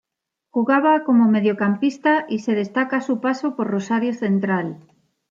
Jugaba 0.49 1.03
como 1.03 1.27
mediocampista 1.27 2.25
y 2.27 2.39
se 2.39 2.55
destaca 2.55 3.01
su 3.01 3.21
paso 3.21 3.55
por 3.55 3.67
Rosario 3.67 4.15
Central. 4.15 4.77